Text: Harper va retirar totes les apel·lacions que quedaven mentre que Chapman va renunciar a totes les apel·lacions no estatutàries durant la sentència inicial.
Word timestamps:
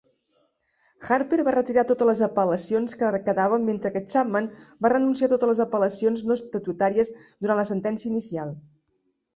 Harper 1.15 1.37
va 1.47 1.53
retirar 1.55 1.83
totes 1.91 2.09
les 2.11 2.21
apel·lacions 2.27 2.97
que 3.03 3.11
quedaven 3.27 3.67
mentre 3.69 3.93
que 3.99 4.03
Chapman 4.15 4.49
va 4.87 4.93
renunciar 4.95 5.31
a 5.31 5.35
totes 5.35 5.53
les 5.55 5.63
apel·lacions 5.69 6.27
no 6.31 6.41
estatutàries 6.43 7.15
durant 7.27 7.63
la 7.65 7.69
sentència 7.75 8.15
inicial. 8.17 8.59